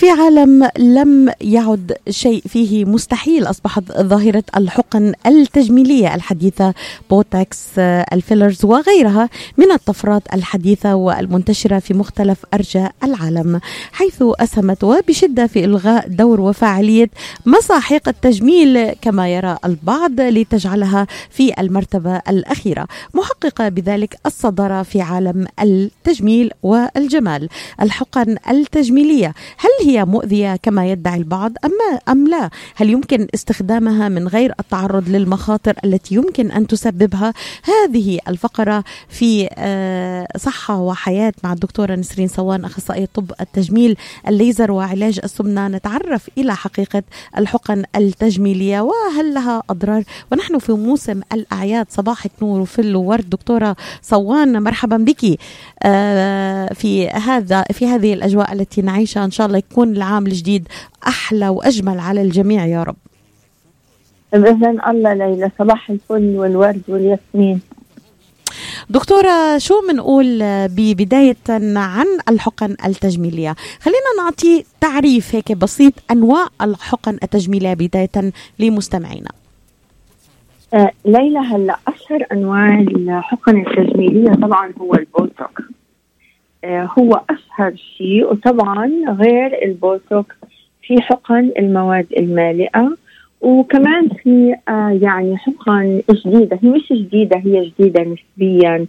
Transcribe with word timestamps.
في 0.00 0.10
عالم 0.10 0.68
لم 0.78 1.32
يعد 1.40 1.96
شيء 2.10 2.42
فيه 2.48 2.84
مستحيل 2.84 3.44
أصبحت 3.44 3.82
ظاهرة 3.92 4.44
الحقن 4.56 5.14
التجميلية 5.26 6.14
الحديثة 6.14 6.74
بوتكس 7.10 7.78
الفيلرز 7.78 8.64
وغيرها 8.64 9.28
من 9.56 9.72
الطفرات 9.72 10.22
الحديثة 10.34 10.94
والمنتشرة 10.94 11.78
في 11.78 11.94
مختلف 11.94 12.38
أرجاء 12.54 12.92
العالم 13.04 13.60
حيث 13.92 14.22
أسهمت 14.22 14.84
وبشدة 14.84 15.46
في 15.46 15.64
إلغاء 15.64 16.08
دور 16.08 16.40
وفاعلية 16.40 17.10
مساحيق 17.46 18.08
التجميل 18.08 18.92
كما 18.92 19.28
يرى 19.28 19.56
البعض 19.64 20.20
لتجعلها 20.20 21.06
في 21.30 21.60
المرتبة 21.60 22.16
الأخيرة 22.28 22.86
محققة 23.14 23.68
بذلك 23.68 24.16
الصدارة 24.26 24.82
في 24.82 25.00
عالم 25.00 25.46
التجميل 25.62 26.50
والجمال. 26.62 27.48
الحقن 27.80 28.36
التجميلية 28.50 29.34
هل 29.58 29.86
هي 29.86 29.89
مؤذية 29.98 30.56
كما 30.56 30.90
يدعي 30.90 31.18
البعض 31.18 31.52
أم 31.64 31.70
أم 32.08 32.28
لا؟ 32.28 32.50
هل 32.76 32.90
يمكن 32.90 33.26
استخدامها 33.34 34.08
من 34.08 34.28
غير 34.28 34.54
التعرض 34.60 35.08
للمخاطر 35.08 35.74
التي 35.84 36.14
يمكن 36.14 36.50
أن 36.50 36.66
تسببها؟ 36.66 37.34
هذه 37.64 38.18
الفقرة 38.28 38.84
في 39.08 39.48
آه، 39.58 40.28
صحة 40.36 40.80
وحياة 40.80 41.32
مع 41.44 41.52
الدكتورة 41.52 41.94
نسرين 41.94 42.28
صوان 42.28 42.64
أخصائية 42.64 43.08
طب 43.14 43.32
التجميل 43.40 43.96
الليزر 44.28 44.72
وعلاج 44.72 45.20
السمنة. 45.24 45.68
نتعرف 45.68 46.28
إلى 46.38 46.56
حقيقة 46.56 47.02
الحقن 47.38 47.84
التجميلية 47.96 48.80
وهل 48.80 49.34
لها 49.34 49.62
أضرار. 49.70 50.02
ونحن 50.32 50.58
في 50.58 50.72
موسم 50.72 51.20
الأعياد 51.32 51.86
صباحك 51.90 52.30
نور 52.42 52.60
وفل 52.60 52.96
وورد 52.96 53.30
دكتورة 53.30 53.76
صوان 54.02 54.62
مرحبا 54.62 54.96
بك. 54.96 55.38
آه، 55.82 56.72
في 56.74 57.08
هذا 57.08 57.62
في 57.72 57.86
هذه 57.86 58.14
الأجواء 58.14 58.52
التي 58.52 58.82
نعيشها 58.82 59.24
إن 59.24 59.30
شاء 59.30 59.46
الله 59.46 59.58
يكون 59.58 59.79
العام 59.88 60.26
الجديد 60.26 60.68
أحلى 61.06 61.48
وأجمل 61.48 62.00
على 62.00 62.22
الجميع 62.22 62.66
يا 62.66 62.82
رب. 62.82 62.96
بإذن 64.32 64.80
الله 64.88 65.14
ليلى 65.14 65.50
صباح 65.58 65.90
الفل 65.90 66.36
والورد 66.36 66.82
والياسمين. 66.88 67.60
دكتورة 68.90 69.58
شو 69.58 69.74
بنقول 69.88 70.38
ببداية 70.68 71.36
عن 71.76 72.06
الحقن 72.28 72.76
التجميلية؟ 72.86 73.56
خلينا 73.80 74.10
نعطي 74.18 74.64
تعريف 74.80 75.34
هيك 75.34 75.52
بسيط 75.52 75.92
أنواع 76.10 76.46
الحقن 76.62 77.18
التجميلية 77.22 77.74
بداية 77.74 78.32
لمستمعينا. 78.58 79.30
آه 80.74 80.90
ليلى 81.04 81.38
هلأ 81.38 81.78
أشهر 81.88 82.26
أنواع 82.32 82.78
الحقن 82.78 83.60
التجميلية 83.60 84.32
طبعا 84.32 84.72
هو 84.80 84.94
البوتوكس 84.94 85.62
آه 85.62 85.79
هو 86.64 87.20
أشهر 87.30 87.74
شيء. 87.96 88.32
وطبعا 88.32 88.90
غير 89.08 89.64
البوتوكس 89.64 90.36
في 90.82 91.00
حقن 91.00 91.50
المواد 91.58 92.06
المالئة. 92.18 92.96
وكمان 93.40 94.08
في 94.08 94.54
آه 94.68 94.98
يعني 95.02 95.36
حقن 95.36 96.02
جديدة 96.10 96.58
هي 96.62 96.68
مش 96.68 96.92
جديدة 96.92 97.36
هي 97.38 97.64
جديدة 97.64 98.02
نسبيا. 98.02 98.86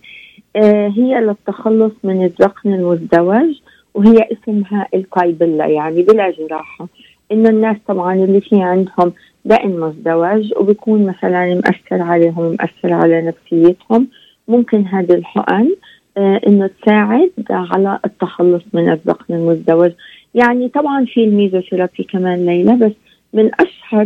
آه 0.55 0.87
هي 0.87 1.19
للتخلص 1.19 1.93
من 2.03 2.25
الذقن 2.25 2.73
المزدوج 2.73 3.59
وهي 3.93 4.27
اسمها 4.31 4.87
ال 4.93 5.02
Kybella 5.02 5.65
يعني 5.65 6.01
بلا 6.01 6.31
جراحة. 6.31 6.87
انه 7.31 7.49
الناس 7.49 7.77
طبعا 7.87 8.15
اللي 8.15 8.41
في 8.41 8.61
عندهم 8.61 9.13
ذقن 9.45 9.71
مزدوج 9.71 10.53
وبيكون 10.57 11.05
مثلا 11.05 11.55
مأثر 11.55 12.01
عليهم 12.01 12.55
مأثر 12.59 12.93
على 12.93 13.21
نفسيتهم. 13.21 14.07
ممكن 14.47 14.85
هذه 14.85 15.13
الحقن. 15.13 15.53
آه 15.53 15.90
إنه 16.17 16.69
تساعد 16.81 17.31
على 17.49 17.99
التخلص 18.05 18.63
من 18.73 18.89
الذقن 18.91 19.33
المزدوج. 19.33 19.91
يعني 20.35 20.69
طبعا 20.69 21.05
في 21.05 21.23
الميزوثيرابي 21.23 22.03
كمان 22.03 22.45
ليلى 22.45 22.75
بس 22.75 22.91
من 23.33 23.51
اشهر 23.59 24.05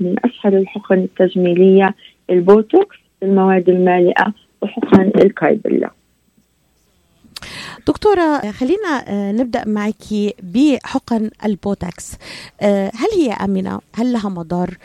من 0.00 0.16
اشهر 0.24 0.52
الحقن 0.56 0.98
التجميلية 0.98 1.94
البوتوكس 2.30 2.96
المواد 3.22 3.68
المالئة 3.68 4.32
وحقن 4.62 5.10
ال 5.16 5.25
Kybella 5.25 5.90
دكتورة 7.86 8.50
خلينا 8.50 9.04
نبدأ 9.32 9.68
معك 9.68 10.34
بحقن 10.42 11.30
البوتكس 11.44 12.12
هل 12.62 13.08
هي 13.16 13.32
آمنة؟ 13.32 13.80
هل 13.94 14.12
لها 14.12 14.28
مضار؟ 14.28 14.76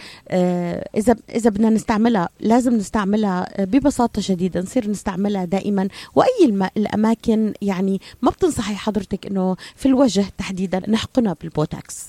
إذا 0.97 1.15
إذا 1.35 1.49
بدنا 1.49 1.69
نستعملها 1.69 2.29
لازم 2.39 2.73
نستعملها 2.73 3.47
ببساطة 3.59 4.21
شديدة 4.21 4.59
نصير 4.59 4.89
نستعملها 4.89 5.45
دائما 5.45 5.87
وأي 6.15 6.67
الأماكن 6.77 7.53
يعني 7.61 8.01
ما 8.21 8.31
بتنصحي 8.31 8.75
حضرتك 8.75 9.27
إنه 9.27 9.55
في 9.75 9.85
الوجه 9.85 10.25
تحديدا 10.37 10.81
نحقنها 10.89 11.35
بالبوتكس؟ 11.41 12.07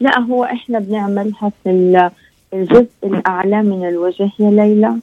لا 0.00 0.20
هو 0.20 0.44
إحنا 0.44 0.78
بنعملها 0.78 1.52
في 1.64 2.10
الجزء 2.52 2.88
الأعلى 3.04 3.62
من 3.62 3.88
الوجه 3.88 4.30
يا 4.38 4.50
ليلى 4.50 4.96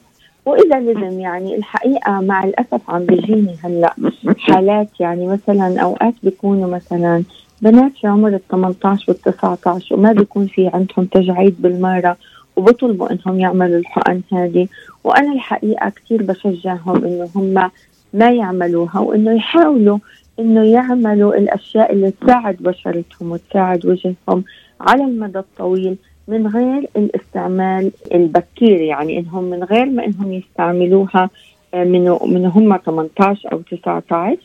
واذا 0.46 0.80
لزم 0.80 1.20
يعني 1.20 1.56
الحقيقة 1.56 2.20
مع 2.20 2.44
الأسف 2.44 2.90
عم 2.90 3.04
بيجيني 3.06 3.56
هلأ 3.64 3.94
حالات 4.38 4.88
يعني 5.00 5.26
مثلا 5.26 5.80
أوقات 5.80 6.14
بيكونوا 6.22 6.70
مثلا 6.70 7.24
بنات 7.62 7.92
في 8.00 8.06
عمر 8.06 8.28
ال 8.28 8.48
18 8.48 9.04
وال 9.08 9.20
19 9.20 9.94
وما 9.94 10.12
بيكون 10.12 10.46
في 10.46 10.70
عندهم 10.74 11.04
تجاعيد 11.04 11.62
بالمرة 11.62 12.16
وبطلبوا 12.56 13.08
إنهم 13.10 13.40
يعملوا 13.40 13.78
الحقن 13.78 14.20
هذه. 14.32 14.68
وأنا 15.04 15.32
الحقيقة 15.32 15.88
كثير 15.88 16.22
بشجعهم 16.22 17.04
إنه 17.04 17.28
هم 17.34 17.70
ما 18.12 18.30
يعملوها 18.32 18.98
وإنه 19.00 19.32
يحاولوا 19.32 19.98
إنه 20.38 20.64
يعملوا 20.64 21.34
الأشياء 21.34 21.92
اللي 21.92 22.10
تساعد 22.10 22.56
بشرتهم 22.60 23.32
وتساعد 23.32 23.86
وجههم 23.86 24.44
على 24.80 25.04
المدى 25.04 25.38
الطويل. 25.38 25.96
من 26.28 26.46
غير 26.46 26.88
الاستعمال 26.96 27.92
البكير 28.14 28.80
يعني 28.80 29.18
إنهم 29.18 29.44
من 29.44 29.64
غير 29.64 29.86
ما 29.86 30.04
إنهم 30.04 30.32
يستعملوها 30.32 31.30
من 31.74 32.18
من 32.26 32.46
هم 32.46 32.76
18 32.76 33.52
أو 33.52 33.60
19 33.60 34.38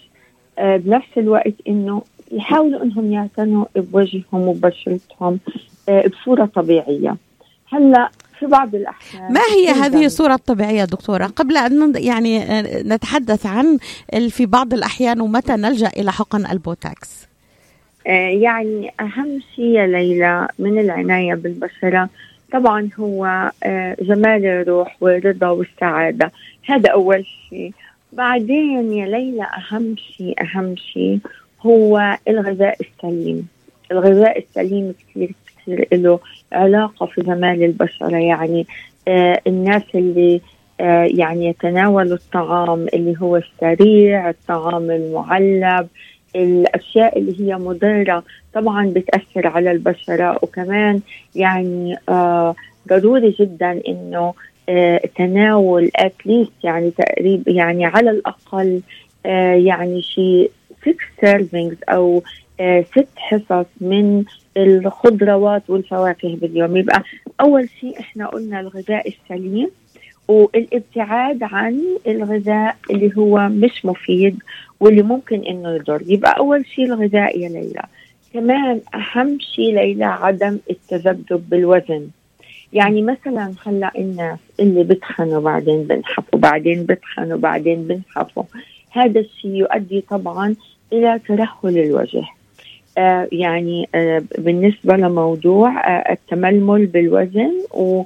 بنفس 0.59 1.17
الوقت 1.17 1.53
إنه 1.67 2.01
يحاولوا 2.31 2.84
إنهم 2.84 3.12
يعتنوا 3.12 3.66
بوجههم 3.75 4.47
وبشرتهم 4.47 5.40
بصورة 6.06 6.45
طبيعية. 6.45 7.17
هلأ 7.69 8.09
في 8.40 8.46
بعض 8.46 8.75
الأحيان 8.75 9.34
ما 9.34 9.41
هي 9.41 9.69
هذه 9.69 10.06
الصورة 10.06 10.34
الطبيعية 10.34 10.85
دكتورة؟ 10.85 11.25
قبل 11.25 11.57
أن 11.57 11.94
يعني 11.96 12.61
نتحدث 12.84 13.46
عن 13.46 13.78
في 14.29 14.46
بعض 14.46 14.73
الأحيان 14.73 15.22
ومتى 15.22 15.53
نلجأ 15.53 15.91
إلى 15.97 16.11
حقن 16.11 16.46
البوتاكس. 16.46 17.28
يعني 18.05 18.91
أهم 18.99 19.39
شيء 19.55 19.65
يا 19.65 19.87
ليلى 19.87 20.47
من 20.59 20.79
العناية 20.79 21.33
بالبشرة 21.33 22.09
طبعا 22.51 22.89
هو 22.99 23.51
جمال 24.01 24.45
الروح 24.45 24.97
والرضا 25.01 25.49
والسعادة. 25.49 26.31
هذا 26.65 26.89
أول 26.89 27.25
شيء. 27.49 27.73
بعدين 28.13 28.93
يا 28.93 29.05
ليلى 29.05 29.43
أهم 29.43 29.95
شيء 29.97 30.35
أهم 30.41 30.75
شيء 30.75 31.19
هو 31.61 32.17
الغذاء 32.27 32.77
السليم. 32.81 33.47
الغذاء 33.91 34.39
السليم 34.39 34.93
كثير 35.09 35.31
كثير 35.57 35.87
له 35.91 36.19
علاقة 36.51 37.05
في 37.05 37.21
جمال 37.21 37.63
البشرة. 37.63 38.17
يعني 38.17 38.67
الناس 39.47 39.83
اللي 39.95 40.41
يعني 41.19 41.47
يتناولوا 41.47 42.16
الطعام 42.16 42.87
اللي 42.93 43.16
هو 43.21 43.37
السريع 43.37 44.29
الطعام 44.29 44.91
المعلب 44.91 45.87
الأشياء 46.35 47.19
اللي 47.19 47.40
هي 47.41 47.56
مضرة 47.56 48.23
طبعا 48.53 48.85
بتأثر 48.95 49.47
على 49.47 49.72
البشرة 49.72 50.40
وكمان 50.44 51.01
يعني 51.35 51.97
آه 52.09 52.56
ضروري 52.90 53.35
جدا 53.40 53.81
إنه 53.88 54.34
آه 54.69 55.01
تناول 55.17 55.91
at 55.95 56.12
least 56.12 56.51
يعني 56.63 56.91
تقريبا 56.91 57.51
يعني 57.51 57.85
على 57.85 58.09
الأقل 58.09 58.81
آه 59.25 59.53
يعني 59.53 60.01
شيء 60.01 60.51
6 60.81 60.95
servings 61.22 61.78
أو 61.90 62.23
ست 62.91 63.07
حصص 63.16 63.66
من 63.81 64.23
الخضروات 64.57 65.70
والفواكه 65.70 66.35
باليوم. 66.35 66.78
يبقى 66.78 67.03
أول 67.41 67.70
شيء 67.79 67.99
إحنا 67.99 68.28
قلنا 68.28 68.59
الغذاء 68.59 69.08
السليم. 69.08 69.70
والابتعاد 70.29 71.43
عن 71.43 71.81
الغذاء 72.08 72.76
اللي 72.91 73.11
هو 73.17 73.49
مش 73.49 73.85
مفيد 73.85 74.40
واللي 74.79 75.02
ممكن 75.02 75.43
إنه 75.43 75.76
يضر. 75.76 76.02
يبقى 76.08 76.37
أول 76.37 76.66
شيء 76.66 76.85
الغذاء 76.85 77.40
يا 77.40 77.49
ليلى. 77.49 77.84
كمان 78.34 78.81
أهم 78.96 79.37
شيء 79.40 79.76
ليلى 79.76 80.05
عدم 80.05 80.58
التذبذب 80.70 81.49
بالوزن. 81.49 82.08
يعني 82.73 83.02
مثلا 83.02 83.53
هلا 83.66 83.91
الناس 83.97 84.40
اللي 84.59 84.84
بتخنوا 84.84 85.41
بعدين 85.41 85.84
بنحفوا 85.84 86.40
بعدين 86.40 86.84
بتخنوا 86.85 87.37
بعدين 87.37 87.84
بنحفوا. 87.84 88.43
هذا 88.91 89.20
الشيء 89.20 89.55
يؤدي 89.55 90.02
طبعا 90.09 90.55
إلى 90.93 91.20
ترهل 91.28 91.78
الوجه. 91.78 92.23
آه 92.97 93.28
يعني 93.31 93.90
آه 93.96 94.23
بالنسبة 94.37 94.96
لموضوع 94.97 95.70
آه 95.87 96.11
التململ 96.11 96.85
بالوزن 96.85 97.52
و 97.73 97.99
آه 98.02 98.05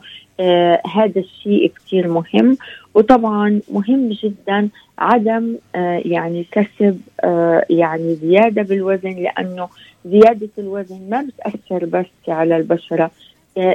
هذا 0.95 1.19
الشيء 1.19 1.71
كثير 1.75 2.07
مهم. 2.07 2.57
وطبعا 2.93 3.61
مهم 3.71 4.09
جدا 4.09 4.69
عدم 4.97 5.55
آه 5.75 6.01
يعني 6.05 6.45
كسب 6.51 7.01
آه 7.23 7.65
يعني 7.69 8.15
زيادة 8.15 8.61
بالوزن 8.61 9.09
لأنه 9.09 9.69
زيادة 10.05 10.49
الوزن 10.57 11.09
ما 11.09 11.21
بتأثر 11.21 11.85
بس 11.85 12.05
على 12.27 12.57
البشرة. 12.57 13.11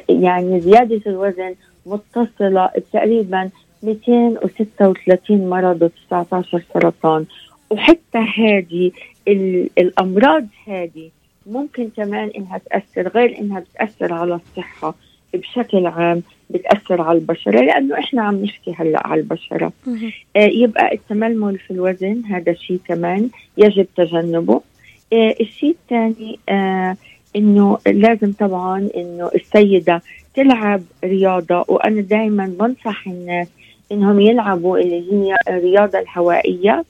يعني 0.08 0.60
زيادة 0.60 1.00
الوزن 1.06 1.54
متصلة 1.86 2.70
تقريبا 2.92 3.50
236 3.82 5.48
مرض 5.50 5.90
و19 5.90 6.58
سرطان. 6.74 7.26
وحتى 7.70 8.18
هذه 8.18 8.90
الأمراض 9.78 10.46
هذه 10.66 11.10
ممكن 11.46 11.90
كمان 11.96 12.30
إنها 12.36 12.58
تأثر 12.58 13.08
غير 13.08 13.38
إنها 13.38 13.60
بتأثر 13.60 14.12
على 14.12 14.34
الصحة. 14.34 14.94
بشكل 15.34 15.86
عام 15.86 16.22
بتأثر 16.50 17.02
على 17.02 17.18
البشرة 17.18 17.60
لأنه 17.60 17.98
إحنا 17.98 18.22
عم 18.22 18.44
نحكي 18.44 18.74
هلأ 18.78 19.06
على 19.06 19.20
البشرة. 19.20 19.72
آه 20.36 20.46
يبقى 20.46 20.94
التململ 20.94 21.58
في 21.58 21.70
الوزن 21.70 22.22
هذا 22.30 22.52
شيء 22.54 22.80
كمان 22.88 23.28
يجب 23.56 23.86
تجنبه. 23.96 24.60
آه 25.12 25.34
الشيء 25.40 25.70
الثاني 25.82 26.38
آه 26.48 26.96
إنه 27.36 27.78
لازم 27.86 28.32
طبعا 28.32 28.88
إنه 28.96 29.30
السيدة 29.34 30.02
تلعب 30.34 30.82
رياضة 31.04 31.64
وأنا 31.68 32.00
دائما 32.00 32.46
بنصح 32.60 33.06
الناس 33.08 33.48
إنهم 33.92 34.20
يلعبوا 34.20 34.78
اللي 34.78 35.12
هي 35.12 35.36
الرياضة 35.48 35.98
الهوائية. 35.98 36.84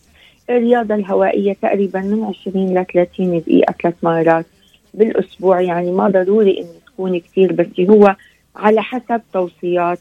الرياضة 0.50 0.94
الهوائية 0.94 1.52
تقريبا 1.62 2.00
من 2.00 2.24
20 2.48 2.74
ل 2.78 2.84
30 2.94 3.38
دقيقة 3.40 3.74
ثلاث 3.82 3.94
مرات 4.02 4.46
بالأسبوع 4.94 5.60
يعني 5.60 5.92
ما 5.92 6.08
ضروري 6.08 6.58
إنه 6.60 6.68
تكون 6.98 7.18
كثير 7.18 7.52
بس 7.52 7.66
هو 7.80 8.16
على 8.56 8.82
حسب 8.82 9.20
توصيات 9.32 9.98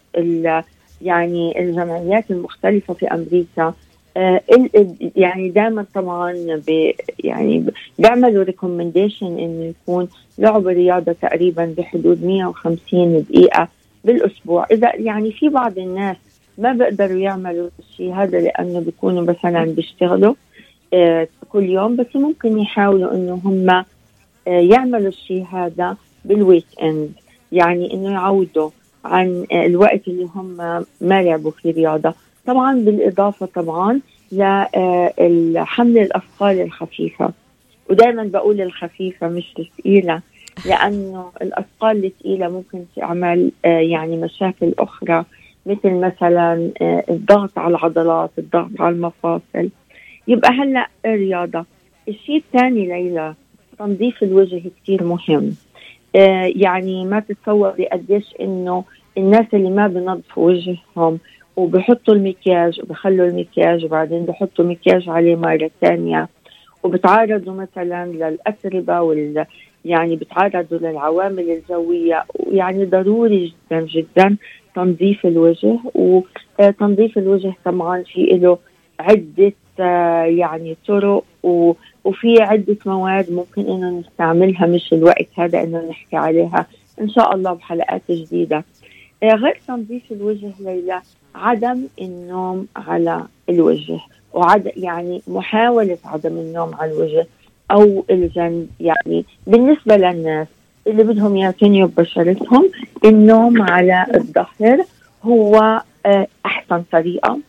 يعني 1.01 1.59
الجمعيات 1.59 2.31
المختلفة 2.31 2.94
في 2.94 3.07
أمريكا. 3.07 3.73
آه 4.17 4.41
يعني 5.15 5.49
دائما 5.49 5.85
طبعا 5.94 6.33
بي 6.67 6.95
يعني 7.19 7.65
بيعملوا 7.99 8.44
recommendation 8.44 9.25
إنه 9.39 9.63
يكون 9.65 10.07
لعب 10.38 10.67
الرياضه 10.67 11.11
تقريبا 11.11 11.73
بحدود 11.77 12.25
150 12.25 13.25
دقيقة 13.29 13.67
بالأسبوع. 14.03 14.65
إذا 14.71 14.95
يعني 14.95 15.31
في 15.31 15.49
بعض 15.49 15.77
الناس 15.77 16.17
ما 16.57 16.73
بيقدروا 16.73 17.19
يعملوا 17.19 17.69
الشيء 17.79 18.13
هذا 18.13 18.39
لأنه 18.39 18.79
بيكونوا 18.79 19.23
مثلا 19.23 19.65
بيشتغلوا 19.65 20.33
آه 20.94 21.27
كل 21.49 21.63
يوم 21.63 21.95
بس 21.95 22.15
ممكن 22.15 22.59
يحاولوا 22.59 23.13
إنه 23.13 23.41
هم 23.45 23.69
آه 23.69 23.85
يعملوا 24.47 25.07
الشيء 25.07 25.45
هذا. 25.51 25.97
بال 26.27 26.65
weekend 26.83 27.12
يعني 27.51 27.94
إنه 27.94 28.12
يعوضوا 28.12 28.69
عن 29.06 29.45
آه 29.51 29.65
الوقت 29.65 30.07
اللي 30.07 30.27
هم 30.35 30.47
ما 31.01 31.24
لعبوا 31.24 31.51
فيه 31.51 31.74
رياضه 31.74 32.13
طبعا 32.45 32.74
بالإضافة 32.79 33.45
طبعا 33.45 34.00
لحمل 35.19 35.97
الأثقال 35.97 36.62
الخفيفة. 36.62 37.31
ودائما 37.89 38.24
بقول 38.24 38.62
الخفيفة 38.62 39.27
مش 39.27 39.53
الثقيله 39.59 40.21
لأنه 40.65 41.31
الأثقال 41.41 42.06
الثقيله 42.06 42.47
ممكن 42.50 42.83
تعمل 42.95 43.51
يعني 43.63 44.18
مشاكل 44.18 44.73
أخرى 44.80 45.25
مثل 45.65 45.91
مثلا 45.91 46.71
الضغط 47.09 47.57
على 47.57 47.71
العضلات 47.75 48.30
الضغط 48.38 48.69
على 48.80 48.95
المفاصل. 48.95 49.69
يبقى 50.27 50.51
هلأ 50.51 50.88
الرياضة. 51.06 51.65
الشيء 52.07 52.38
الثاني 52.38 52.85
ليلى 52.88 53.33
تنظيف 53.80 54.23
الوجه 54.23 54.62
كثير 54.83 55.03
مهم. 55.03 55.19
آه 55.30 55.56
يعني 56.56 57.06
ما 57.06 57.19
تتصوري 57.19 57.86
قديش 57.86 58.34
إنه 58.42 58.84
الناس 59.18 59.46
اللي 59.54 59.69
ما 59.69 59.88
بنظفوا 59.88 60.52
وجههم 60.52 61.19
وبحطوا 61.58 62.14
المكياج 62.14 62.80
وبخلوا 62.84 63.28
المكياج 63.28 63.86
وبعدين 63.86 64.25
بحطوا 64.25 64.66
مكياج 64.66 65.10
عليه 65.10 65.36
مرة 65.36 65.69
ثانية 65.81 66.28
وبتعرضوا 66.84 67.54
مثلا 67.54 68.06
للأتربة 68.06 69.02
وال 69.02 69.46
يعني 69.86 70.16
بتعرضوا 70.16 70.78
للعوامل 70.78 71.50
الجوية 71.52 72.24
يعني 72.52 72.86
ضروري 72.86 73.54
جدا 73.72 73.81
جدا 73.86 74.38
تنظيف 74.75 75.25
الوجه 75.25 75.80
وتنظيف 75.96 77.18
الوجه 77.18 77.54
طبعا 77.66 78.04
في 78.04 78.24
له 78.24 78.58
عدة 79.00 79.54
يعني 80.25 80.78
طرق 80.88 81.24
وفي 82.07 82.42
عدة 82.42 82.77
مواد 82.86 83.31
ممكن 83.31 83.62
إنه 83.62 83.89
نستعملها 84.00 84.65
مش 84.65 84.94
الوقت 84.94 85.27
هذا 85.38 85.63
إنه 85.63 85.89
نحكي 85.89 86.15
عليها. 86.15 86.65
إن 87.01 87.09
شاء 87.09 87.36
الله 87.36 87.54
بحلقات 87.54 88.01
جديدة. 88.09 88.63
غير 89.24 89.59
تنظيف 89.68 90.12
الوجه 90.12 90.51
ليلى 90.59 91.01
عدم 91.36 91.88
النوم 92.01 92.68
على 92.75 93.24
الوجه 93.50 94.00
وعد 94.33 94.71
يعني 94.75 95.21
محاولة 95.27 95.98
عدم 96.06 96.38
النوم 96.38 96.75
على 96.75 96.92
الوجه 96.92 97.27
أو 97.71 98.06
الجنب. 98.09 98.68
يعني 98.80 99.25
بالنسبة 99.48 99.98
للناس 99.98 100.48
اللي 100.88 101.04
بدهم 101.04 101.38
يعتنيوا 101.38 101.88
ببشرتهم 101.88 102.69
النوم 103.06 103.62
على 103.62 104.06
الظهر 104.15 104.83
هو 105.24 105.81
أحسن 106.45 106.83
طريقة. 106.92 107.39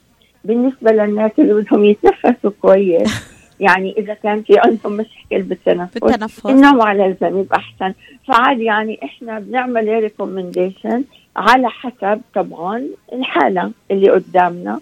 بالنسبة 0.45 0.93
للناس 0.93 1.31
اللي 1.39 1.55
بدهم 1.55 1.85
يتنفسوا 1.85 2.51
كويس 2.61 3.11
يعني 3.61 3.95
إذا 3.99 4.15
كان 4.15 4.43
في 4.43 4.59
عندهم 4.59 4.93
مشكلة 4.93 5.39
بالتنفس 5.39 5.99
بالتنفس. 5.99 6.47
على 6.47 7.07
الجنب 7.07 7.47
أحسن. 7.53 7.95
فعادي 8.29 8.65
يعني 8.65 8.99
إحنا 9.05 9.39
بنعمل 9.39 9.89
ريكومنديشن 9.89 11.05
على 11.37 11.69
حسب 11.69 12.21
طبعا 12.35 12.83
الحالة 13.13 13.71
اللي 13.91 14.11
قدامنا. 14.11 14.81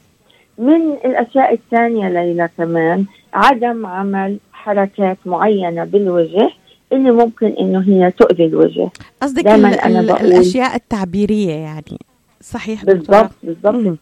من 0.58 0.93
الأشياء 0.93 1.55
الثانية 1.55 2.08
ليلى 2.08 2.49
كمان 2.58 3.05
عدم 3.34 3.87
عمل 3.87 4.38
حركات 4.52 5.17
معينة 5.26 5.84
بالوجه 5.84 6.50
اللي 6.93 7.11
ممكن 7.11 7.46
إنه 7.46 7.81
هي 7.81 8.11
تؤذي 8.11 8.44
الوجه. 8.44 8.90
قصدك 9.23 9.46
الأشياء 9.46 10.76
التعبيرية 10.76 11.52
يعني. 11.52 11.99
صحيح 12.40 12.84
بالضبط 12.84 13.31
بالضبط. 13.43 13.99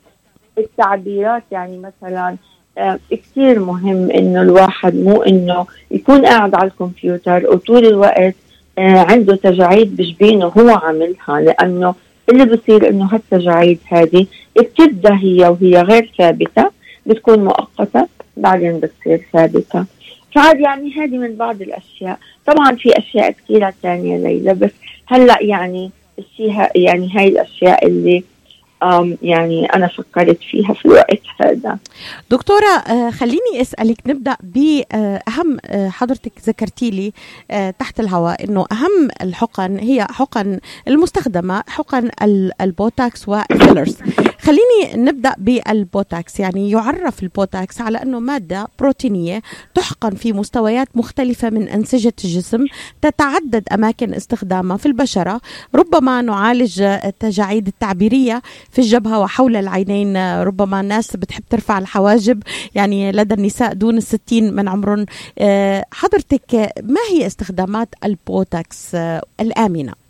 التعبيرات 0.58 1.42
يعني 1.52 1.78
مثلا 1.78 2.28
آه 2.28 2.36
كثير 3.10 3.58
مهم 3.58 4.10
إنه 4.10 4.42
الواحد 4.42 4.94
مو 4.94 5.22
إنه 5.22 5.66
يكون 5.90 6.26
قاعد 6.26 6.54
على 6.54 6.70
الكمبيوتر 6.70 7.46
وطول 7.50 7.86
الوقت 7.86 8.34
آه 8.78 8.98
عنده 8.98 9.36
تجاعيد 9.36 9.96
بجبينه 9.96 10.46
هو 10.46 10.70
عاملها 10.70 11.40
لأنه 11.40 11.94
اللي 12.28 12.44
بصير 12.44 12.88
إنه 12.88 13.08
هالتجاعيد 13.12 13.78
هذه 13.88 14.26
بتبدا 14.56 15.14
هي 15.14 15.48
وهي 15.48 15.82
غير 15.82 16.12
ثابتة 16.18 16.70
بتكون 17.06 17.44
مؤقتة 17.44 18.06
بعدين 18.36 18.80
بتصير 18.80 19.26
ثابتة. 19.32 19.84
فعاد 20.34 20.60
يعني 20.60 20.92
هذه 20.92 21.18
من 21.18 21.34
بعض 21.34 21.62
الأشياء. 21.62 22.18
طبعا 22.46 22.74
في 22.76 22.98
أشياء 22.98 23.30
كثيره 23.30 23.74
ثانية 23.82 24.16
ليلى 24.16 24.54
بس 24.54 24.70
هلأ 25.06 25.38
يعني 25.40 25.90
الشيء 26.18 26.68
يعني 26.74 27.10
هاي 27.16 27.28
الأشياء 27.28 27.86
اللي 27.86 28.24
يعني 29.22 29.66
أنا 29.66 29.86
فكرت 29.88 30.38
فيها 30.50 30.74
في 30.74 30.84
الوقت 30.84 31.20
هذا. 31.40 31.78
دكتورة 32.30 32.84
خليني 33.10 33.60
أسألك 33.60 33.96
نبدأ 34.06 34.36
بأهم 34.42 35.56
حضرتك 35.90 36.32
ذكرتي 36.46 36.90
لي 36.90 37.12
تحت 37.78 38.00
الهواء 38.00 38.44
أنه 38.44 38.66
أهم 38.72 39.08
الحقن 39.22 39.78
هي 39.78 40.06
حقن 40.10 40.60
المستخدمة 40.88 41.62
حقن 41.68 42.10
البوتاكس 42.60 43.28
وال 43.28 43.43
fillers 43.43 43.96
خليني 44.44 45.04
نبدأ 45.10 45.34
بالبوتاكس. 45.38 46.40
يعني 46.40 46.70
يعرف 46.70 47.22
البوتاكس 47.22 47.80
على 47.80 48.02
أنه 48.02 48.20
مادة 48.20 48.68
بروتينية 48.78 49.42
تحقن 49.74 50.14
في 50.14 50.32
مستويات 50.32 50.88
مختلفة 50.94 51.50
من 51.50 51.68
أنسجة 51.68 52.12
الجسم 52.24 52.64
تتعدد 53.02 53.68
أماكن 53.72 54.14
استخدامها 54.14 54.76
في 54.76 54.86
البشرة. 54.86 55.40
ربما 55.74 56.22
نعالج 56.22 56.82
التجاعيد 56.82 57.66
التعبيرية 57.66 58.42
في 58.70 58.78
الجبهة 58.78 59.20
وحول 59.20 59.56
العينين. 59.56 60.16
ربما 60.42 60.80
الناس 60.80 61.16
بتحب 61.16 61.42
ترفع 61.50 61.78
الحواجب. 61.78 62.42
يعني 62.74 63.12
لدى 63.12 63.34
النساء 63.34 63.72
دون 63.72 63.96
الستين 63.96 64.54
من 64.54 64.68
عمرهم 64.68 65.06
حضرتك 65.92 66.72
ما 66.82 67.00
هي 67.10 67.26
استخدامات 67.26 67.88
البوتاكس 68.04 68.94
الآمنة؟ 69.40 70.03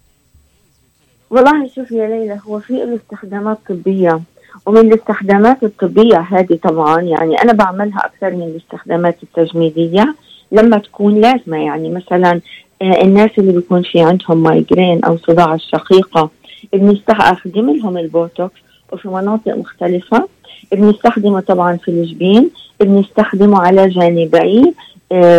والله 1.34 1.68
شوفي 1.74 1.94
يا 1.96 2.06
ليلى 2.08 2.38
هو 2.48 2.58
في 2.60 2.72
له 2.72 2.94
استخدامات 2.96 3.58
طبية 3.68 4.20
ومن 4.66 4.80
الاستخدامات 4.92 5.62
الطبية 5.62 6.18
هذه 6.18 6.58
طبعا 6.62 7.00
يعني 7.00 7.42
أنا 7.42 7.52
بعملها 7.52 7.98
أكثر 8.06 8.30
من 8.30 8.42
الاستخدامات 8.42 9.16
التجميلية 9.22 10.14
لما 10.52 10.78
تكون 10.78 11.20
لازمة 11.20 11.56
يعني 11.56 11.90
مثلا 11.90 12.40
الناس 12.82 13.30
اللي 13.38 13.52
بيكون 13.52 13.82
في 13.82 14.00
عندهم 14.00 14.42
migraine 14.42 15.04
أو 15.04 15.16
صداع 15.16 15.54
الشقيقة 15.54 16.30
بنستخدم 16.72 17.70
لهم 17.70 17.98
البوتوكس 17.98 18.60
وفي 18.92 19.08
مناطق 19.08 19.54
مختلفة 19.56 20.28
بنستخدمه 20.72 21.40
طبعا 21.40 21.76
في 21.76 21.88
الجبين 21.90 22.50
بنستخدمه 22.80 23.58
على 23.62 23.88
جانبي 23.88 24.74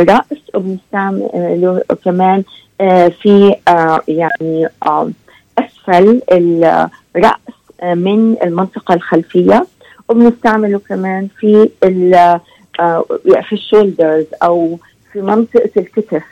رأس 0.10 0.40
وبنستعمله 0.56 1.82
كمان 2.06 2.44
في 3.22 3.56
يعني 4.08 4.68
أسفل 5.89 6.22
الرأس 7.15 7.38
من 7.84 8.36
المنطقة 8.44 8.94
الخلفية 8.94 9.65
وبنستعمله 10.10 10.80
كمان 10.80 11.27
في 11.39 11.70
في 13.44 13.54
ال 13.53 13.61
shoulders 13.61 14.25
أو 14.44 14.80
في 15.13 15.22
منطقة 15.22 15.70
الكتف 15.77 16.24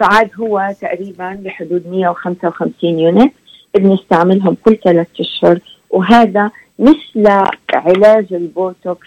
فعاد 0.00 0.30
هو 0.40 0.74
تقريبا 0.80 1.34
بحدود 1.44 1.86
155 1.90 2.98
unit 2.98 3.32
بنستعملهم 3.74 4.56
كل 4.64 4.76
ثلاثة 4.84 5.10
أشهر. 5.20 5.58
وهذا 5.90 6.50
مثل 6.78 7.26
علاج 7.74 8.26
البوتوكس 8.32 9.06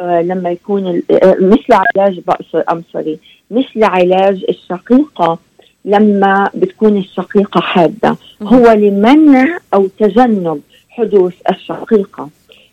آه 0.00 0.22
لما 0.22 0.50
يكون 0.50 1.02
آه 1.10 1.36
مثل 1.40 1.72
علاج 1.72 2.20
بأس 2.20 2.64
أمصري 2.72 3.18
مثل 3.50 3.84
علاج 3.84 4.44
الشقيقة. 4.48 5.38
لما 5.84 6.50
بتكون 6.54 6.96
الشقيقة 6.96 7.60
حادة. 7.60 8.16
هو 8.42 8.72
لمنع 8.72 9.58
أو 9.74 9.86
تجنب 9.86 10.60
حدوث 10.88 11.34
الشقيقة. 11.50 12.28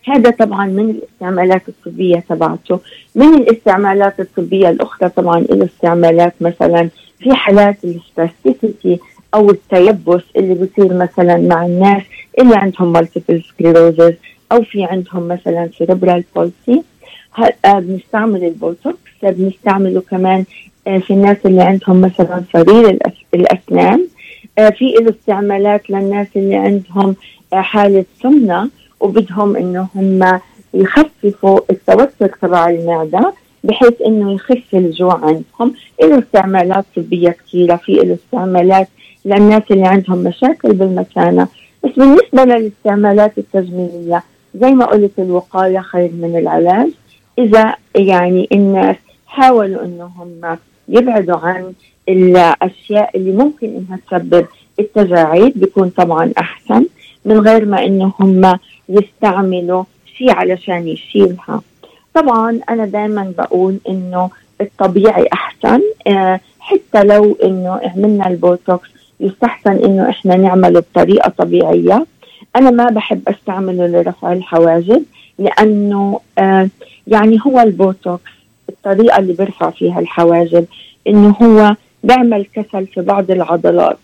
هذا 0.06 0.30
طبعا 0.30 0.66
من 0.66 0.90
الاستعمالات 0.90 1.70
الطبية 1.70 2.24
تبعته. 2.30 2.80
من 3.16 3.34
الاستعمالات 3.34 4.20
الطبية 4.20 4.70
الأخرى 4.70 5.10
طبعا 5.10 5.40
له 5.40 5.66
استعمالات 5.66 6.34
مثلا 6.42 6.90
في 7.20 7.34
حالات 7.34 7.78
ال 7.84 7.94
spasticity 7.94 9.00
أو 9.34 9.50
التيبس 9.50 10.24
اللي 10.36 10.54
بصير 10.54 10.94
مثلا 10.94 11.38
مع 11.38 11.66
الناس 11.66 12.04
اللي 12.40 12.56
عندهم 12.56 12.94
multiple 12.94 13.44
sclerosis 13.44 14.14
أو 14.52 14.62
في 14.62 14.84
عندهم 14.84 15.28
مثلا 15.28 15.70
cerebral 15.78 16.24
palsy 16.36 16.84
بنستعمل 17.66 18.44
البوتوكس 18.44 18.98
بنستعمله 19.24 20.02
كمان 20.02 20.40
آه، 20.40 20.77
في 20.88 21.12
الناس 21.12 21.38
اللي 21.46 21.62
عندهم 21.62 22.02
مثلا 22.02 22.44
صرير 22.54 23.00
الأسنان 23.34 24.08
آه، 24.58 24.70
في 24.70 25.10
استعمالات 25.10 25.90
للناس 25.90 26.28
اللي 26.36 26.56
عندهم 26.56 27.16
آه، 27.54 27.62
حالة 27.62 28.06
سمنة 28.24 28.70
وبدهم 29.00 29.56
انه 29.56 29.88
هم 29.96 30.40
يخففوا 30.74 31.60
التوتر 31.70 32.28
تبع 32.42 32.70
المعدة 32.70 33.34
بحيث 33.64 34.02
إنه 34.06 34.34
يخف 34.34 34.64
الجوع 34.74 35.14
عندهم. 35.14 35.74
له 36.02 36.20
استعمالات 36.20 36.86
طبية 36.96 37.30
كثيرة 37.30 37.76
في 37.76 37.92
له 37.94 38.14
استعمالات 38.14 38.88
للناس 39.26 39.64
اللي 39.72 39.88
عندهم 39.88 40.18
مشاكل 40.18 40.74
بالمثانه 40.74 41.48
بس 41.84 41.92
بالنسبة 41.92 42.44
للاستعمالات 42.44 43.38
التجميلية 43.38 44.24
زي 44.56 44.72
ما 44.72 44.86
قلت 44.86 45.12
الوقاية 45.20 45.80
خير 45.80 46.12
من 46.12 46.38
العلاج. 46.38 46.90
إذا 47.40 47.76
يعني 47.96 48.48
الناس 48.52 48.96
حاولوا 49.28 49.86
إنهم 49.86 50.58
يبعدوا 50.88 51.38
عن 51.38 51.74
الأشياء 52.10 53.18
اللي 53.18 53.32
ممكن 53.32 53.68
إنها 53.68 54.00
تسبب 54.08 54.46
التجاعيد 54.80 55.60
بيكون 55.60 55.90
طبعا 55.90 56.32
أحسن 56.38 56.86
من 57.26 57.40
غير 57.40 57.66
ما 57.66 57.86
انه 57.86 58.14
هم 58.20 58.60
يستعملوا 58.90 59.84
شيء 60.18 60.32
علشان 60.32 60.88
يشيلها. 60.88 61.62
طبعا 62.14 62.60
أنا 62.70 62.86
دائما 62.86 63.34
بقول 63.38 63.78
إنه 63.90 64.30
الطبيعي 64.62 65.28
أحسن 65.34 65.82
آه، 66.08 66.40
حتى 66.60 67.04
لو 67.04 67.38
إنه 67.44 67.82
عملنا 67.84 68.28
البوتوكس 68.28 68.90
يستحسن 69.20 69.72
إنه 69.72 70.10
إحنا 70.10 70.36
نعمله 70.36 70.80
بطريقة 70.80 71.30
طبيعية. 71.30 72.06
أنا 72.56 72.72
ما 72.72 72.86
بحب 72.86 73.30
أستعمله 73.30 73.88
لرفع 73.88 74.34
الحواجب 74.34 75.04
لأنه 75.40 76.20
آه، 76.38 76.70
يعني 77.08 77.40
هو 77.48 77.60
البوتوكس 77.60 78.32
الطريقة 78.78 79.20
اللي 79.20 79.34
بيرفع 79.34 79.70
فيها 79.70 80.00
الحواجب 80.00 80.66
إنه 81.08 81.30
هو 81.30 81.76
بيعمل 82.04 82.46
كسل 82.54 82.88
في 82.88 83.02
بعض 83.02 83.32
العضلات. 83.32 83.98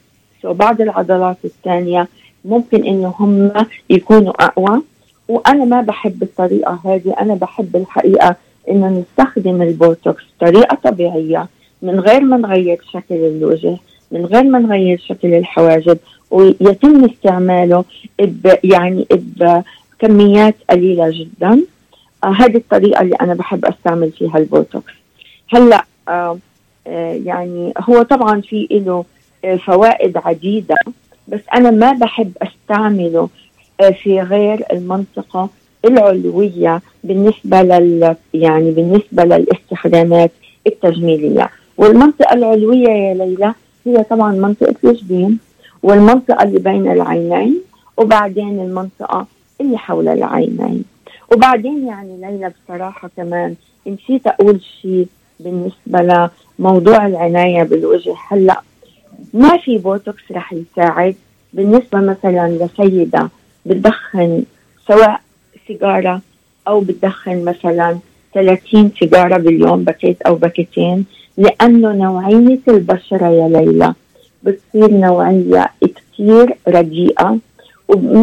وبعض 0.44 0.82
العضلات 0.82 1.38
الثانية 1.46 2.08
ممكن 2.46 2.84
إنه 2.86 3.14
هم 3.20 3.52
يكونوا 3.90 4.34
أقوى. 4.44 4.82
وأنا 5.28 5.66
ما 5.66 5.82
بحب 5.82 6.24
الطريقة 6.24 6.80
هذه 6.86 7.16
أنا 7.20 7.36
بحب 7.36 7.76
الحقيقة 7.76 8.36
إنه 8.70 8.90
نستخدم 8.90 9.62
البوتوكس 9.62 10.24
بطريقة 10.38 10.78
طبيعية 10.84 11.48
من 11.82 12.00
غير 12.00 12.22
ما 12.22 12.38
نغير 12.38 12.82
شكل 12.92 13.16
الوجه 13.16 13.78
من 14.12 14.26
غير 14.26 14.44
ما 14.44 14.60
نغير 14.60 15.04
شكل 15.08 15.34
الحواجب. 15.34 15.98
ويتم 16.32 17.06
استعماله 17.06 17.84
يعني 18.64 19.08
بكميات 19.12 20.56
قليلة 20.70 21.10
جدا. 21.10 21.62
هذه 22.32 22.58
الطريقة 22.58 23.02
اللي 23.02 23.16
أنا 23.22 23.34
بحب 23.34 23.66
أستعمل 23.66 24.12
فيها 24.12 24.38
البوتوكس. 24.38 24.94
هلأ 25.54 25.86
آه 26.08 26.38
آه 26.88 27.14
يعني 27.26 27.74
هو 27.80 28.02
طبعا 28.02 28.42
في 28.42 28.68
له 28.72 29.06
آه 29.46 29.56
فوائد 29.56 30.18
عديدة 30.18 30.76
بس 31.28 31.40
أنا 31.56 31.72
ما 31.72 31.92
بحب 31.92 32.32
أستعمله 32.42 33.30
آه، 33.82 33.90
في 33.90 34.22
غير 34.22 34.66
المنطقة 34.72 35.50
العلوية 35.86 36.82
بالنسبة 37.04 37.62
لل 37.62 38.16
يعني 38.34 38.72
بالنسبة 38.72 39.24
للاستخدامات 39.24 40.32
التجميلية. 40.68 41.50
والمنطقة 41.78 42.34
العلوية 42.34 42.90
يا 42.90 43.14
ليلى 43.14 43.54
هي 43.86 44.04
طبعا 44.04 44.32
منطقة 44.32 44.76
الجبين 44.84 45.38
والمنطقة 45.84 46.44
اللي 46.44 46.60
بين 46.60 46.92
العينين 46.92 47.62
وبعدين 47.98 48.60
المنطقة 48.60 49.26
اللي 49.62 49.78
حول 49.78 50.08
العينين. 50.08 50.84
وبعدين 51.34 51.88
يعني 51.88 52.18
ليلى 52.22 52.52
بصراحة 52.66 53.10
كمان 53.18 53.56
نسيت 53.88 54.28
أقول 54.28 54.60
شيء 54.82 55.08
بالنسبة 55.40 56.30
لموضوع 56.60 57.08
العناية 57.08 57.64
بالوجه. 57.64 58.16
هلأ 58.30 58.62
ما 59.34 59.58
في 59.58 59.78
بوتوكس 59.78 60.32
رح 60.32 60.54
يساعد 60.54 61.16
بالنسبة 61.54 62.00
مثلا 62.00 62.50
لسيدة 62.50 63.30
بتدخن 63.66 64.44
سواء 64.88 65.22
سيجارة 65.68 66.22
أو 66.68 66.80
بتدخن 66.80 67.46
مثلا 67.46 67.98
30 68.34 68.92
سيجارة 69.00 69.38
باليوم 69.38 69.84
باكيت 69.84 70.22
أو 70.22 70.36
باكيتين 70.36 71.06
لأنه 71.38 71.94
نوعية 71.94 72.60
البشرة 72.68 73.28
يا 73.28 73.48
ليلى 73.48 73.94
بتصير 74.44 74.92
نوعية 74.92 75.70
كثير 75.82 76.56
رديئة 76.68 77.38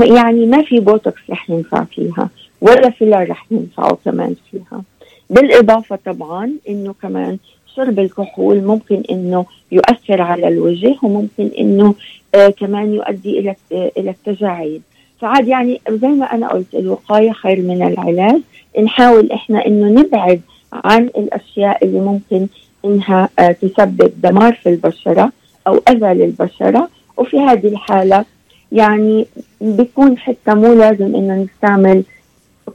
يعني 0.02 0.46
ما 0.46 0.62
في 0.62 0.80
بوتوكس 0.80 1.20
رح 1.30 1.50
ينفع 1.50 1.84
فيها. 1.84 2.28
ولا 2.60 2.90
فيلر 2.90 3.30
رح 3.30 3.46
ينفعوا 3.50 3.96
كمان 4.04 4.34
فيها. 4.50 4.82
بالإضافة 5.30 5.98
طبعا 6.06 6.52
إنه 6.68 6.94
كمان 7.02 7.38
شرب 7.76 7.98
الكحول 7.98 8.60
ممكن 8.64 9.02
إنه 9.10 9.44
يؤثر 9.72 10.22
على 10.22 10.48
الوجه 10.48 10.96
وممكن 11.02 11.50
إنه 11.58 11.94
آه 12.34 12.48
كمان 12.48 12.94
يؤدي 12.94 13.38
إلى 13.38 13.54
إلى 13.72 14.10
التجاعيد. 14.10 14.82
فعاد 15.20 15.48
يعني 15.48 15.80
زي 15.90 16.08
ما 16.08 16.24
أنا 16.34 16.48
قلت 16.48 16.74
الوقايه 16.74 17.32
خير 17.32 17.60
من 17.60 17.82
العلاج. 17.82 18.40
نحاول 18.82 19.32
إحنا 19.32 19.66
إنه 19.66 20.00
نبعد 20.00 20.40
عن 20.72 21.02
الأشياء 21.02 21.84
اللي 21.84 22.00
ممكن 22.00 22.46
إنها 22.84 23.28
آه 23.38 23.52
تسبب 23.52 24.12
دمار 24.22 24.52
في 24.52 24.68
البشرة 24.68 25.32
أو 25.66 25.80
أذى 25.88 26.14
للبشرة. 26.14 26.88
وفي 27.16 27.38
هذه 27.38 27.66
الحالة 27.68 28.24
يعني 28.72 29.26
بيكون 29.60 30.18
حتى 30.18 30.54
مو 30.54 30.74
لازم 30.74 31.14
إنه 31.16 31.34
نستعمل 31.42 32.02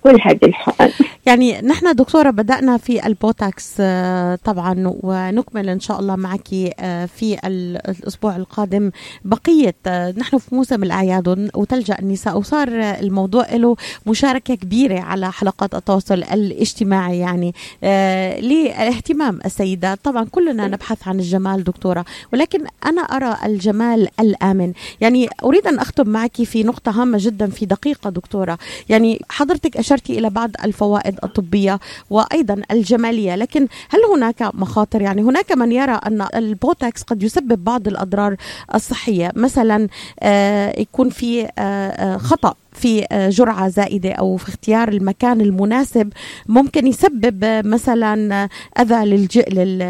كل 0.06 0.20
هذه 0.22 0.40
الحقن. 0.44 0.90
يعني 1.26 1.62
نحن 1.62 1.96
دكتورة 1.96 2.30
بدأنا 2.30 2.78
في 2.78 3.08
البوتاكس 3.08 3.76
آه، 3.80 4.36
طبعا 4.44 4.76
ونكمل 5.04 5.70
إن 5.70 5.80
شاء 5.80 6.00
الله 6.00 6.16
معك 6.16 6.48
آه، 6.80 7.06
في 7.06 7.38
الأسبوع 7.48 8.36
القادم. 8.36 8.92
بقية 9.26 9.76
آه، 9.88 10.14
نحن 10.18 10.38
في 10.38 10.56
موسم 10.56 10.84
الأعياد 10.84 11.50
وتلجأ 11.56 12.00
النساء 12.00 12.38
وصار 12.38 12.68
الموضوع 12.70 13.54
له 13.54 13.76
مشاركة 14.06 14.56
كبيرة 14.56 15.00
على 15.00 15.32
حلقات 15.32 15.76
التواصل 15.76 16.24
الاجتماعي 16.24 17.20
يعني 17.20 17.54
لاهتمام 18.42 19.40
السيدات 19.46 20.00
طبعا 20.04 20.26
كلنا 20.26 20.68
نبحث 20.68 21.08
عن 21.08 21.20
الجمال 21.20 21.64
دكتورة 21.64 22.06
ولكن 22.34 22.66
أنا 22.86 23.02
أرى 23.02 23.38
الجمال 23.46 24.08
الآمن. 24.20 24.74
يعني 25.02 25.30
أريد 25.44 25.68
أن 25.68 25.80
أختم 25.80 26.10
معك 26.10 26.44
في 26.44 26.64
نقطة 26.64 27.02
هامة 27.02 27.18
جدا 27.22 27.48
في 27.48 27.66
دقيقة 27.66 28.10
دكتورة. 28.10 28.58
يعني 28.90 29.22
حضرتك 29.30 29.78
اشرتي 29.96 30.20
إلى 30.20 30.30
بعض 30.30 30.52
الفوائد 30.64 31.16
الطبية 31.24 31.80
وأيضا 32.10 32.62
الجمالية. 32.72 33.36
لكن 33.36 33.68
هل 33.90 34.00
هناك 34.16 34.42
مخاطر؟ 34.56 35.02
يعني 35.02 35.22
هناك 35.22 35.52
من 35.52 35.72
يرى 35.72 36.00
أن 36.08 36.28
البوتوكس 36.36 37.04
قد 37.04 37.24
يسبب 37.24 37.64
بعض 37.64 37.88
الأضرار 37.88 38.36
الصحية. 38.76 39.32
مثلا 39.36 39.88
آه، 40.20 40.80
يكون 40.80 41.10
في 41.10 41.44
آه، 41.44 41.50
آه، 41.60 42.18
خطأ. 42.18 42.56
في 42.86 43.08
جرعة 43.32 43.68
زائدة 43.68 44.12
أو 44.12 44.38
في 44.38 44.50
اختيار 44.50 44.88
المكان 44.88 45.42
المناسب 45.42 46.14
ممكن 46.48 46.88
يسبب 46.88 47.46
مثلا 47.68 48.50
أذى 48.80 49.06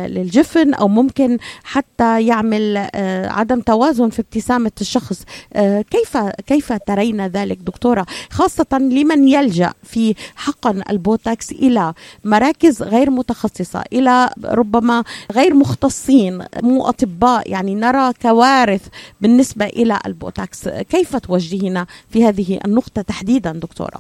للجفن 0.07 0.73
أو 0.73 0.87
ممكن 0.87 1.37
حتى 1.63 2.25
يعمل 2.25 2.77
آه، 2.95 3.27
عدم 3.29 3.61
توازن 3.61 4.09
في 4.09 4.19
ابتسامة 4.19 4.71
الشخص. 4.81 5.23
آه، 5.53 5.81
كيف 5.81 6.17
كيف 6.47 6.73
ترين 6.73 7.27
ذلك 7.27 7.57
دكتورة؟ 7.57 8.05
خاصة 8.29 8.67
لمن 8.73 9.27
يلجأ 9.27 9.73
في 9.83 10.15
حقن 10.35 10.81
البوتوكس 10.89 11.51
إلى 11.51 11.93
مراكز 12.23 12.83
غير 12.83 13.09
متخصصة 13.09 13.83
إلى 13.93 14.29
ربما 14.45 15.03
غير 15.31 15.53
مختصين 15.53 16.45
مو 16.63 16.89
أطباء 16.89 17.51
يعني 17.51 17.75
نرى 17.75 18.13
كوارث 18.21 18.87
بالنسبة 19.21 19.65
إلى 19.65 19.99
البوتوكس 20.05 20.67
كيف 20.69 21.15
توجهنا 21.15 21.87
في 22.09 22.25
هذه 22.25 22.59
النقطة؟ 22.65 22.84
النقطة 22.85 23.01
تحديدا 23.01 23.51
دكتورة. 23.51 23.99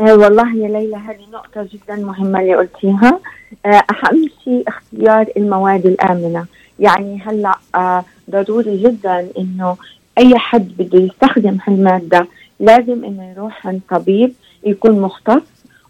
آه 0.00 0.14
والله 0.16 0.56
يا 0.56 0.68
ليلى 0.68 0.96
هذه 0.96 1.26
نقطة 1.32 1.68
جدا 1.72 1.96
مهمة 1.96 2.40
اللي 2.40 2.54
قلتيها. 2.54 3.20
آه 3.66 3.68
أهم 3.68 4.28
شيء 4.44 4.64
اختيار 4.68 5.26
المواد 5.36 5.86
الآمنة. 5.86 6.46
يعني 6.80 7.22
هلأ 7.26 7.54
آه 7.74 8.04
ضروري 8.30 8.82
جدا 8.82 9.28
إنه 9.38 9.76
أي 10.18 10.38
حد 10.38 10.72
بده 10.78 10.98
يستخدم 10.98 11.58
هالمادة 11.66 12.26
لازم 12.60 13.04
إنه 13.04 13.30
يروح 13.32 13.66
عند 13.66 13.80
طبيب 13.90 14.32
يكون 14.64 15.00
مختص 15.00 15.42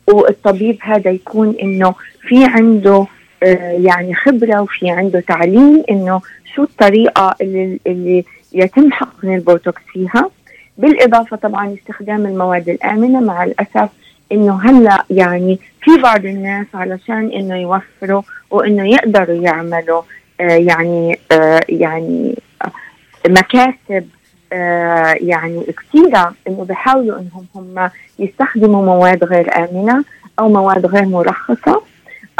والطبيب 0.09 0.79
هذا 0.81 1.11
يكون 1.11 1.57
إنه 1.63 1.95
في 2.21 2.45
عنده 2.45 3.07
يعني 3.73 4.15
خبرة 4.15 4.61
وفي 4.61 4.91
عنده 4.91 5.21
تعليم 5.21 5.85
إنه 5.91 6.21
شو 6.55 6.63
الطريقة 6.63 7.35
اللي, 7.41 7.81
اللي 7.87 8.25
يتم 8.53 8.93
حقن 8.93 9.35
البوتوكس 9.35 9.83
فيها. 9.93 10.31
بالإضافة 10.79 11.37
طبعا 11.37 11.75
استخدام 11.75 12.27
المواد 12.27 12.69
الآمنة 12.69 13.21
مع 13.21 13.45
الأسف 13.45 13.89
إنه 14.33 14.61
هلأ 14.63 15.05
يعني 15.11 15.59
في 15.81 15.97
بعض 16.03 16.25
الناس 16.25 16.67
علشان 16.75 17.31
إنه 17.31 17.57
يوفروا 17.57 18.23
وإنه 18.51 18.89
يقدروا 18.89 19.43
يعملوا 19.43 20.03
آه 20.41 20.45
يعني 20.53 21.19
آه 21.33 21.61
يعني 21.69 22.35
مكاسب 23.29 24.09
آه 24.53 25.15
يعني 25.21 25.63
كثيرة 25.63 26.35
إنه 26.49 26.65
بيحاولوا 26.65 27.19
إنهم 27.19 27.47
هم 27.55 27.91
يستخدموا 28.19 28.85
مواد 28.85 29.25
غير 29.25 29.57
آمنة 29.57 30.05
أو 30.39 30.49
مواد 30.49 30.87
غير 30.87 31.05
مرخصة 31.05 31.83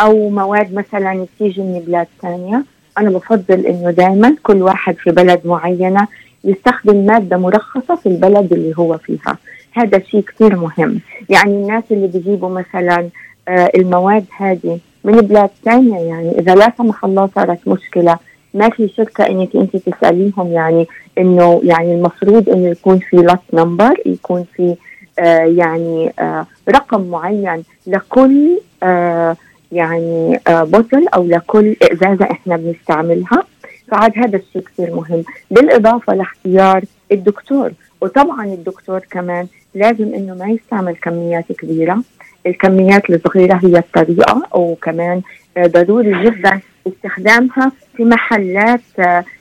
أو 0.01 0.29
مواد 0.31 0.75
مثلا 0.75 1.27
بتيجي 1.37 1.61
من 1.61 1.81
بلاد 1.87 2.07
ثانية 2.23 2.65
أنا 2.99 3.11
بفضل 3.11 3.67
إنه 3.67 3.91
دائما 3.91 4.37
كل 4.43 4.63
واحد 4.63 4.95
في 4.97 5.11
بلد 5.11 5.41
معينة 5.45 6.07
يستخدم 6.45 7.07
مادة 7.07 7.37
مرخصة 7.37 7.95
في 7.95 8.07
البلد 8.07 8.53
اللي 8.53 8.75
هو 8.79 8.99
فيها. 8.99 9.39
هذا 9.73 9.99
شيء 9.99 10.21
كثير 10.21 10.57
مهم. 10.57 11.01
يعني 11.29 11.53
الناس 11.53 11.85
اللي 11.91 12.07
بيجيبوا 12.07 12.49
مثلا 12.49 13.09
آه 13.49 13.71
المواد 13.77 14.25
هذه 14.37 14.79
من 15.05 15.13
بلاد 15.13 15.51
ثانية 15.65 15.99
يعني 15.99 16.39
إذا 16.39 16.55
لا 16.55 16.73
سمح 16.79 17.05
الله 17.05 17.29
صارت 17.35 17.69
مشكلة. 17.69 18.19
ما 18.55 18.69
في 18.71 18.89
شركة 18.89 19.27
إنك 19.27 19.57
أنت 19.57 19.77
تسأليهم 19.77 20.53
يعني 20.53 20.87
إنه 21.19 21.61
يعني 21.65 21.95
المفروض 21.95 22.49
إنه 22.49 22.69
يكون 22.69 22.99
في 22.99 23.17
lot 23.17 23.39
number 23.53 23.95
يكون 24.07 24.45
في 24.57 24.75
آه 25.19 25.39
يعني 25.45 26.13
آه 26.19 26.47
رقم 26.69 27.01
معين 27.11 27.63
لكل 27.87 28.59
آه 28.83 29.37
يعني 29.73 30.41
آه 30.49 30.65
bottle 30.65 31.07
أو 31.15 31.25
لكل 31.27 31.77
إزازة 31.93 32.25
إحنا 32.31 32.57
بنستعملها. 32.57 33.45
فعاد 33.91 34.13
هذا 34.17 34.37
الشيء 34.37 34.63
كثير 34.63 34.95
مهم. 34.95 35.25
بالإضافة 35.51 36.15
لاختيار 36.15 36.85
الدكتور. 37.13 37.73
وطبعا 38.01 38.45
الدكتور 38.45 39.01
كمان 39.11 39.47
لازم 39.75 40.15
إنه 40.15 40.35
ما 40.35 40.47
يستعمل 40.49 40.97
كميات 40.97 41.53
كبيرة. 41.53 42.03
الكميات 42.47 43.11
الصغيرة 43.11 43.61
هي 43.65 43.79
الطريقة. 43.79 44.43
وكمان 44.55 45.23
ضروري 45.59 46.25
جدا 46.25 46.61
استخدامها 46.89 47.73
في 47.97 48.05
محلات 48.05 48.81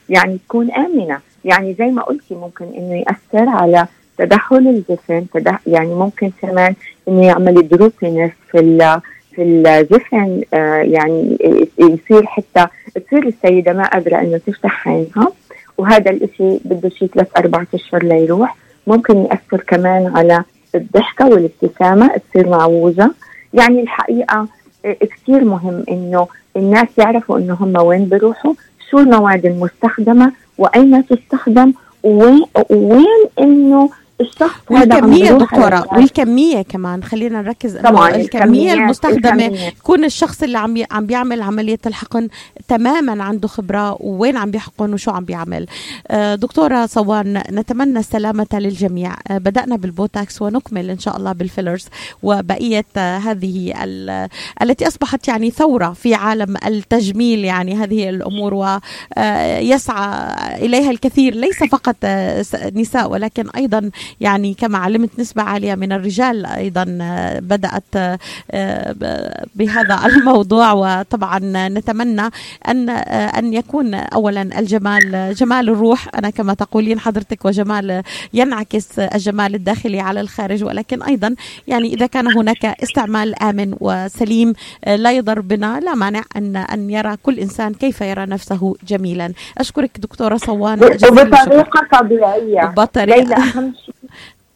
يعني 0.08 0.38
تكون 0.48 0.70
آمنة. 0.70 1.18
يعني 1.44 1.74
زي 1.74 1.86
ما 1.86 2.02
قلتي 2.02 2.34
ممكن 2.34 2.64
إنه 2.64 2.94
يأثر 2.96 3.48
على 3.48 3.86
تدهل 4.18 4.68
الجفن 4.68 5.26
تدح 5.34 5.60
يعني 5.66 5.94
ممكن 5.94 6.30
كمان 6.42 6.74
إنه 7.08 7.26
يعمل 7.26 7.68
دروبينس 7.68 8.32
في 8.50 8.58
في 9.38 9.44
الجفن 9.44 10.42
آه 10.54 10.76
يعني 10.76 11.38
يصير 11.78 12.26
حتى 12.26 12.66
تصير 13.06 13.26
السيدة 13.26 13.72
ما 13.72 13.88
قادرة 13.88 14.16
إنه 14.20 14.40
تفتح 14.46 14.88
عينها 14.88 15.32
وهذا 15.78 16.10
الإشي 16.10 16.58
بده 16.64 16.88
شيء 16.88 17.08
ثلاث 17.08 17.28
أربع 17.36 17.64
أشهر 17.74 18.02
ليروح. 18.02 18.56
ممكن 18.86 19.16
يأثر 19.18 19.60
كمان 19.66 20.16
على 20.16 20.44
الضحكة 20.74 21.26
والابتسامة 21.28 22.10
تصير 22.30 22.48
معوجه 22.48 23.10
يعني 23.54 23.80
الحقيقة 23.80 24.46
كثير 24.84 25.44
مهم 25.44 25.84
إنه 25.90 26.26
الناس 26.56 26.88
يعرفوا 26.98 27.38
إنه 27.38 27.54
هم 27.54 27.76
وين 27.86 28.04
بيروحوا 28.04 28.54
شو 28.90 28.98
المواد 28.98 29.46
المستخدمة 29.46 30.32
وأين 30.58 31.06
تستخدم 31.06 31.72
وين 32.70 33.24
إنه 33.40 33.90
الشخص 34.20 34.60
والكمية 34.70 35.30
دكتورة 35.30 35.86
والكمية 35.92 36.62
كمان 36.62 37.04
خلينا 37.04 37.42
نركز 37.42 37.76
طبعا 37.76 38.14
الكمية 38.14 38.72
المستخدمة 38.72 39.42
يكون 39.44 40.04
الشخص 40.04 40.42
اللي 40.42 40.58
عم 40.58 40.84
عم 40.90 41.06
بيعمل 41.06 41.42
عملية 41.42 41.78
الحقن 41.86 42.28
تماما 42.68 43.24
عنده 43.24 43.48
خبرة 43.48 43.96
وين 44.02 44.36
عم 44.36 44.50
بيحقن 44.50 44.92
وشو 44.92 45.10
عم 45.10 45.24
بيعمل. 45.24 45.66
دكتورة 46.34 46.86
صوان 46.86 47.42
نتمنى 47.52 47.98
السلامة 47.98 48.46
للجميع. 48.52 49.14
بدأنا 49.30 49.76
بالبوتوكس 49.76 50.42
ونكمل 50.42 50.90
إن 50.90 50.98
شاء 50.98 51.16
الله 51.16 51.32
بالفيلرز 51.32 51.86
وبقية 52.22 52.84
هذه 52.96 53.74
التي 54.62 54.86
أصبحت 54.86 55.28
يعني 55.28 55.50
ثورة 55.50 55.92
في 55.92 56.14
عالم 56.14 56.56
التجميل 56.66 57.44
يعني 57.44 57.74
هذه 57.74 58.08
الأمور 58.08 58.54
ويسعى 58.54 60.08
إليها 60.66 60.90
الكثير 60.90 61.34
ليس 61.34 61.64
فقط 61.64 61.96
نساء 62.74 63.10
ولكن 63.10 63.50
أيضا 63.56 63.90
يعني 64.20 64.54
كما 64.54 64.78
علمت 64.78 65.10
نسبة 65.18 65.42
عالية 65.42 65.74
من 65.74 65.92
الرجال 65.92 66.46
أيضا 66.46 66.84
بدأت 67.40 68.18
بهذا 69.54 70.06
الموضوع. 70.06 70.72
وطبعا 70.72 71.40
نتمنى 71.68 72.30
أن 72.68 72.90
أن 73.38 73.54
يكون 73.54 73.94
أولا 73.94 74.42
الجمال 74.58 75.34
جمال 75.34 75.68
الروح. 75.68 76.08
أنا 76.14 76.30
كما 76.30 76.54
تقولين 76.54 77.00
حضرتك 77.00 77.44
وجمال 77.44 78.02
ينعكس 78.34 78.98
الجمال 78.98 79.54
الداخلي 79.54 80.00
على 80.00 80.20
الخارج. 80.20 80.64
ولكن 80.64 81.02
أيضا 81.02 81.34
يعني 81.66 81.94
إذا 81.94 82.06
كان 82.06 82.26
هناك 82.36 82.64
استعمال 82.64 83.42
آمن 83.42 83.74
وسليم 83.80 84.52
لا 84.86 85.12
يضر 85.12 85.40
بنا. 85.40 85.80
لا 85.80 85.94
مانع 85.94 86.22
أن 86.36 86.56
أن 86.56 86.90
يرى 86.90 87.16
كل 87.22 87.38
إنسان 87.38 87.74
كيف 87.74 88.00
يرى 88.00 88.26
نفسه 88.26 88.74
جميلا. 88.88 89.32
أشكرك 89.58 89.90
دكتورة 89.98 90.36
صوان 90.36 90.84
وبطريقة 90.84 91.86
طبيعية. 91.92 92.64
بطريقة. 92.76 93.42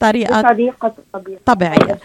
طريقة 0.03 0.41
بطريقة 0.41 0.95
طبيعية. 1.47 1.99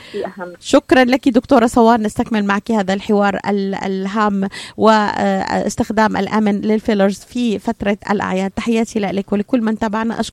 شكرا 0.60 1.04
لك 1.04 1.30
دكتورة 1.30 1.66
صوان 1.66 2.04
نستكمل 2.04 2.46
معك 2.46 2.72
هذا 2.72 2.94
الحوار 2.94 3.40
الهام 3.86 4.50
وأستخدام 4.78 6.18
الآمن 6.18 6.62
للفيلرز 6.62 7.20
في 7.20 7.60
فترة 7.60 7.98
الأعياد. 8.10 8.52
تحياتي 8.52 9.00
لك 9.00 9.34
ولكل 9.34 9.62
من 9.62 9.80
تابعنا. 9.80 10.20